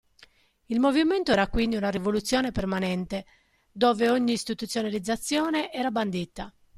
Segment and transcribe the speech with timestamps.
[0.65, 3.23] Il movimento era quindi una rivoluzione permanente,
[3.71, 6.51] dove ogni istituzionalizzazione era bandita.